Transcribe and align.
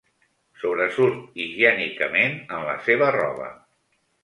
Sobresurt 0.61 1.37
higiènicament 1.43 2.35
en 2.57 2.67
la 2.71 2.75
seva 2.89 3.13
roba. 3.21 3.53